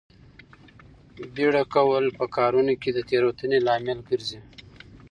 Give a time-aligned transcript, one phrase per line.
[1.35, 4.39] بیړه کول په کارونو کې د تېروتنې لامل ګرځي.